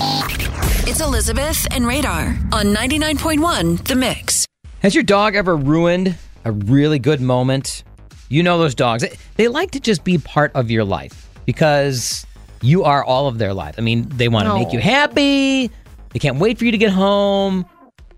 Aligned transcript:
It's 0.00 1.00
Elizabeth 1.00 1.66
and 1.72 1.84
Radar 1.84 2.26
on 2.52 2.66
99.1 2.66 3.84
The 3.84 3.96
Mix. 3.96 4.46
Has 4.80 4.94
your 4.94 5.02
dog 5.02 5.34
ever 5.34 5.56
ruined 5.56 6.16
a 6.44 6.52
really 6.52 7.00
good 7.00 7.20
moment? 7.20 7.82
You 8.28 8.44
know 8.44 8.58
those 8.58 8.76
dogs. 8.76 9.02
They, 9.02 9.16
they 9.34 9.48
like 9.48 9.72
to 9.72 9.80
just 9.80 10.04
be 10.04 10.18
part 10.18 10.52
of 10.54 10.70
your 10.70 10.84
life 10.84 11.28
because 11.46 12.24
you 12.62 12.84
are 12.84 13.02
all 13.02 13.26
of 13.26 13.38
their 13.38 13.52
life. 13.52 13.74
I 13.76 13.80
mean, 13.80 14.08
they 14.08 14.28
want 14.28 14.46
to 14.46 14.54
make 14.54 14.72
you 14.72 14.78
happy. 14.78 15.68
They 16.10 16.18
can't 16.20 16.38
wait 16.38 16.58
for 16.58 16.64
you 16.64 16.70
to 16.70 16.78
get 16.78 16.92
home. 16.92 17.66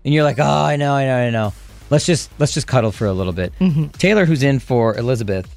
And 0.05 0.13
you're 0.13 0.23
like, 0.23 0.37
"Oh, 0.39 0.43
I 0.43 0.75
know, 0.75 0.93
I 0.93 1.05
know, 1.05 1.17
I 1.17 1.29
know. 1.31 1.53
Let's 1.89 2.05
just 2.05 2.29
let's 2.37 2.53
just 2.53 2.67
cuddle 2.67 2.91
for 2.91 3.07
a 3.07 3.13
little 3.13 3.33
bit." 3.33 3.53
Mm-hmm. 3.59 3.87
Taylor 3.97 4.25
who's 4.25 4.43
in 4.43 4.59
for 4.59 4.95
Elizabeth 4.97 5.47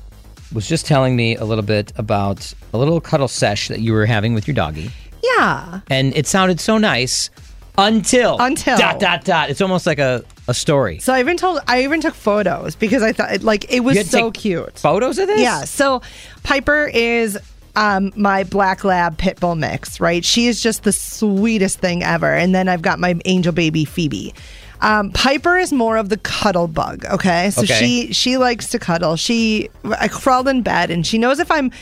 was 0.55 0.69
just 0.69 0.87
telling 0.87 1.17
me 1.17 1.37
a 1.37 1.45
little 1.45 1.65
bit 1.65 1.93
about 1.97 2.53
a 2.73 2.79
little 2.79 3.01
cuddle 3.01 3.29
sesh 3.29 3.69
that 3.69 3.81
you 3.81 3.93
were 3.93 4.07
having 4.07 4.33
with 4.33 4.47
your 4.47 4.55
doggie. 4.55 4.91
Yeah. 5.39 5.81
And 5.89 6.15
it 6.17 6.27
sounded 6.27 6.61
so 6.61 6.79
nice 6.79 7.31
until 7.77 8.37
Until. 8.39 8.77
dot 8.79 9.01
dot 9.01 9.25
dot. 9.25 9.51
It's 9.51 9.61
almost 9.61 9.87
like 9.87 9.99
a, 9.99 10.23
a 10.47 10.55
story. 10.55 10.99
So 11.01 11.13
I 11.13 11.21
even 11.21 11.37
told 11.37 11.61
I 11.67 11.83
even 11.83 12.01
took 12.01 12.15
photos 12.15 12.77
because 12.77 13.03
I 13.03 13.13
thought 13.13 13.43
like 13.43 13.73
it 13.73 13.81
was 13.81 13.95
You 13.95 13.99
had 14.01 14.07
to 14.07 14.13
so 14.13 14.31
take 14.31 14.41
cute. 14.43 14.79
Photos 14.79 15.19
of 15.19 15.27
this? 15.27 15.41
Yeah. 15.41 15.65
So 15.65 16.01
Piper 16.45 16.85
is 16.95 17.39
um, 17.77 18.13
my 18.15 18.45
black 18.45 18.85
lab 18.85 19.19
pit 19.19 19.41
bull 19.41 19.57
mix, 19.57 19.99
right? 19.99 20.25
She 20.25 20.47
is 20.47 20.63
just 20.63 20.85
the 20.85 20.93
sweetest 20.93 21.81
thing 21.81 22.05
ever. 22.05 22.33
And 22.33 22.55
then 22.55 22.69
I've 22.69 22.83
got 22.83 23.01
my 23.01 23.17
angel 23.25 23.53
baby 23.53 23.85
Phoebe. 23.85 24.33
Um, 24.81 25.11
Piper 25.13 25.57
is 25.57 25.73
more 25.73 25.97
of 25.97 26.11
the 26.11 26.19
cuddle 26.19 26.69
bug. 26.69 27.05
Okay, 27.07 27.51
so 27.51 27.63
Okay. 27.63 27.75
she 27.75 28.13
she 28.13 28.37
likes 28.37 28.69
to 28.69 28.79
cuddle. 28.79 29.17
She 29.17 29.71
I 29.99 30.07
crawled 30.09 30.47
in 30.47 30.63
bed 30.63 30.91
and 30.93 31.05
she 31.07 31.17
knows 31.19 31.41
if 31.41 31.51
I'm 31.51 31.73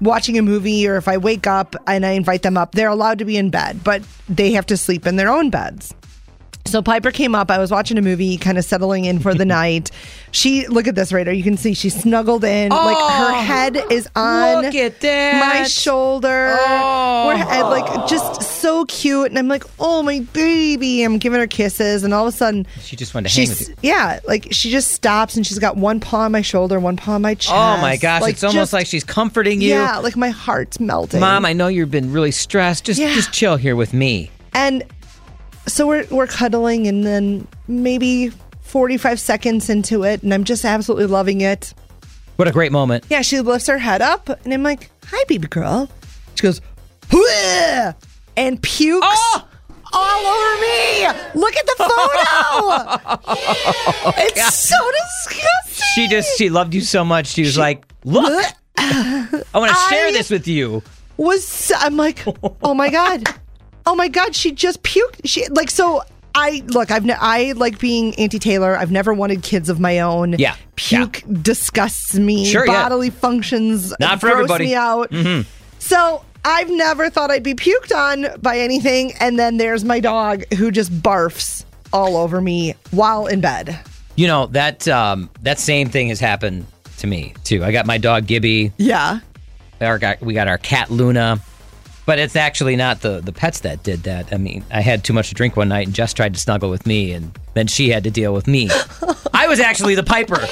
watching 0.00 0.38
a 0.38 0.42
movie 0.42 0.86
or 0.86 0.96
if 0.96 1.08
I 1.08 1.16
wake 1.16 1.46
up 1.46 1.76
and 1.86 2.04
I 2.04 2.10
invite 2.10 2.42
them 2.42 2.56
up, 2.56 2.72
they're 2.72 2.88
allowed 2.88 3.18
to 3.18 3.24
be 3.24 3.36
in 3.36 3.50
bed, 3.50 3.82
but 3.82 4.02
they 4.28 4.52
have 4.52 4.66
to 4.66 4.76
sleep 4.76 5.06
in 5.06 5.16
their 5.16 5.28
own 5.28 5.50
beds. 5.50 5.94
So 6.66 6.82
Piper 6.82 7.10
came 7.10 7.34
up. 7.34 7.50
I 7.50 7.58
was 7.58 7.70
watching 7.70 7.96
a 7.98 8.02
movie, 8.02 8.36
kind 8.36 8.58
of 8.58 8.64
settling 8.64 9.04
in 9.04 9.18
for 9.20 9.34
the 9.34 9.44
night. 9.60 9.90
She 10.32 10.66
look 10.66 10.86
at 10.86 10.94
this 10.94 11.12
radar. 11.12 11.32
You 11.32 11.42
can 11.42 11.56
see 11.56 11.72
she 11.74 11.88
snuggled 11.88 12.44
in. 12.44 12.70
like 12.70 12.96
her 12.96 13.32
oh, 13.32 13.40
head 13.42 13.76
is 13.90 14.08
on 14.14 14.62
look 14.64 14.74
at 14.74 15.00
that. 15.00 15.40
my 15.60 15.62
shoulder. 15.66 16.56
Oh. 16.58 17.30
Her 17.30 17.36
head, 17.44 17.62
like 17.62 18.08
just 18.08 18.42
so 18.42 18.84
cute. 18.86 19.28
And 19.28 19.38
I'm 19.38 19.48
like, 19.48 19.64
oh 19.78 20.02
my 20.02 20.20
baby. 20.32 21.02
I'm 21.02 21.18
giving 21.18 21.40
her 21.40 21.46
kisses, 21.46 22.02
and 22.04 22.12
all 22.12 22.26
of 22.26 22.34
a 22.34 22.36
sudden, 22.36 22.66
She 22.80 22.96
just 22.96 23.14
wanted 23.14 23.30
to 23.30 23.40
hang 23.40 23.48
with 23.48 23.68
you. 23.68 23.74
yeah, 23.82 24.20
like 24.26 24.48
she 24.50 24.70
just 24.70 24.92
stops 24.92 25.36
and 25.36 25.46
she's 25.46 25.58
got 25.58 25.76
one 25.76 26.00
paw 26.00 26.20
on 26.22 26.32
my 26.32 26.42
shoulder, 26.42 26.78
one 26.80 26.96
paw 26.96 27.12
on 27.14 27.22
my 27.22 27.34
chest. 27.34 27.54
Oh 27.54 27.80
my 27.80 27.96
gosh, 27.96 28.22
Like, 28.22 28.34
it's 28.34 28.44
almost 28.44 28.72
like 28.72 28.86
she's 28.86 29.04
comforting 29.04 29.60
you. 29.60 29.70
yeah, 29.70 29.98
like 29.98 30.16
my 30.16 30.30
heart's 30.30 30.80
melting. 30.80 31.20
Mom, 31.20 31.44
I 31.44 31.52
know 31.52 31.68
you've 31.68 31.90
been 31.90 32.12
really 32.12 32.30
stressed. 32.32 32.84
Just 32.84 33.00
Yeah. 33.00 33.14
just 33.14 33.32
chill 33.32 33.56
here 33.56 33.76
with 33.76 33.94
me. 33.94 34.30
And 34.52 34.82
so 35.66 35.86
we're 35.86 36.06
we're 36.10 36.26
cuddling, 36.26 36.86
and 36.86 37.04
then 37.04 37.46
maybe 37.68 38.30
45 38.62 39.18
seconds 39.20 39.68
into 39.70 40.04
it, 40.04 40.22
and 40.22 40.32
I'm 40.34 40.44
just 40.44 40.64
absolutely 40.64 41.06
loving 41.06 41.40
it. 41.40 41.74
What 42.36 42.48
a 42.48 42.52
great 42.52 42.72
moment. 42.72 43.04
Yeah, 43.08 43.22
she 43.22 43.40
lifts 43.40 43.66
her 43.68 43.78
head 43.78 44.02
up, 44.02 44.28
and 44.44 44.52
I'm 44.52 44.62
like, 44.62 44.90
"Hi, 45.06 45.24
baby 45.28 45.48
girl." 45.48 45.88
She 46.34 46.42
goes, 46.42 46.60
"Whoa," 47.12 47.92
and 48.36 48.62
pukes 48.62 49.06
Oh! 49.08 49.48
all 49.92 50.26
over 50.26 50.60
me. 50.60 51.40
Look 51.40 51.56
at 51.56 51.66
the 51.66 51.74
photo. 51.78 53.16
Oh 53.28 54.12
it's 54.18 54.54
so 54.54 54.76
disgusting. 54.90 55.84
She 55.94 56.08
just 56.08 56.36
she 56.36 56.50
loved 56.50 56.74
you 56.74 56.80
so 56.82 57.04
much. 57.04 57.28
She 57.28 57.42
was 57.42 57.56
like, 57.56 57.84
"Look, 58.04 58.44
I 58.76 59.40
want 59.54 59.70
to 59.72 59.78
share 59.88 60.12
this 60.12 60.28
with 60.30 60.46
you." 60.46 60.82
was 61.16 61.72
I'm 61.78 61.96
like, 61.96 62.24
oh 62.62 62.74
my 62.74 62.90
god, 62.90 63.24
oh 63.86 63.94
my 63.94 64.08
god, 64.08 64.34
she 64.34 64.52
just 64.52 64.82
puked. 64.82 65.20
She 65.24 65.46
like 65.48 65.70
so. 65.70 66.02
I 66.34 66.62
look. 66.66 66.90
I've 66.90 67.04
ne- 67.06 67.16
I 67.18 67.52
like 67.52 67.78
being 67.78 68.14
Auntie 68.16 68.38
Taylor. 68.38 68.76
I've 68.76 68.90
never 68.90 69.14
wanted 69.14 69.42
kids 69.42 69.70
of 69.70 69.80
my 69.80 70.00
own. 70.00 70.34
Yeah, 70.34 70.54
puke 70.74 71.22
disgusts 71.42 72.14
me. 72.14 72.44
Sure, 72.44 72.66
yeah. 72.66 72.72
bodily 72.72 73.08
functions 73.10 73.94
Not 73.98 74.20
for 74.20 74.28
everybody. 74.28 74.66
me 74.66 74.74
out. 74.74 75.10
Mm-hmm. 75.10 75.48
So 75.78 76.22
I've 76.44 76.68
never 76.68 77.08
thought 77.08 77.30
I'd 77.30 77.42
be 77.42 77.54
puked 77.54 77.94
on 77.94 78.38
by 78.40 78.58
anything, 78.58 79.12
and 79.18 79.38
then 79.38 79.56
there's 79.56 79.82
my 79.82 79.98
dog 79.98 80.44
who 80.54 80.70
just 80.70 80.92
barfs 81.02 81.64
all 81.92 82.16
over 82.16 82.40
me 82.40 82.74
while 82.90 83.26
in 83.26 83.40
bed. 83.40 83.78
You 84.16 84.26
know 84.26 84.46
that 84.48 84.86
um, 84.88 85.30
that 85.42 85.58
same 85.58 85.88
thing 85.88 86.08
has 86.08 86.20
happened 86.20 86.66
to 86.98 87.06
me 87.06 87.34
too. 87.44 87.64
I 87.64 87.72
got 87.72 87.86
my 87.86 87.98
dog 87.98 88.26
Gibby. 88.26 88.72
Yeah. 88.76 89.20
Our 89.80 89.98
got, 89.98 90.20
we 90.22 90.32
got 90.34 90.48
our 90.48 90.56
cat 90.56 90.90
Luna, 90.90 91.38
but 92.06 92.18
it's 92.18 92.36
actually 92.36 92.76
not 92.76 93.00
the 93.02 93.20
the 93.20 93.32
pets 93.32 93.60
that 93.60 93.82
did 93.82 94.04
that. 94.04 94.32
I 94.32 94.36
mean, 94.38 94.64
I 94.70 94.80
had 94.80 95.04
too 95.04 95.12
much 95.12 95.28
to 95.28 95.34
drink 95.34 95.56
one 95.56 95.68
night, 95.68 95.86
and 95.86 95.94
Jess 95.94 96.12
tried 96.14 96.34
to 96.34 96.40
snuggle 96.40 96.70
with 96.70 96.86
me, 96.86 97.12
and 97.12 97.36
then 97.54 97.66
she 97.66 97.90
had 97.90 98.04
to 98.04 98.10
deal 98.10 98.32
with 98.32 98.46
me. 98.46 98.70
I 99.34 99.46
was 99.48 99.60
actually 99.60 99.94
the 99.96 100.02
piper. 100.04 100.36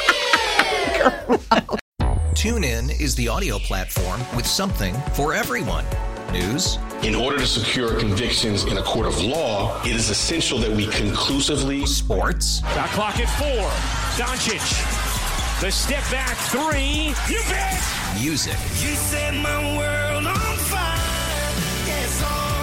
TuneIn 2.34 3.00
is 3.00 3.15
the 3.15 3.28
audio 3.28 3.59
platform 3.59 4.20
with 4.37 4.47
something 4.47 4.94
for 5.15 5.32
everyone. 5.34 5.84
News, 6.32 6.78
In 7.03 7.15
order 7.15 7.38
to 7.38 7.47
secure 7.47 7.98
convictions 8.00 8.65
in 8.65 8.76
a 8.78 8.82
court 8.82 9.06
of 9.06 9.22
law, 9.22 9.81
it 9.84 9.94
is 9.94 10.10
essential 10.10 10.59
that 10.59 10.71
we 10.71 10.86
conclusively 10.88 11.86
sports, 11.86 12.60
Shot 12.75 12.88
clock 12.91 13.19
at 13.21 13.28
four. 13.38 13.71
Doncic. 14.19 15.60
The 15.60 15.71
step 15.71 16.03
back 16.10 16.36
three. 16.48 17.15
You 17.32 17.41
bet. 17.48 17.81
music, 18.21 18.56
You 18.82 18.94
set 18.97 19.32
my 19.34 19.76
world 19.78 20.26
on 20.26 20.34
fire. 20.34 20.56
Yes. 20.56 20.64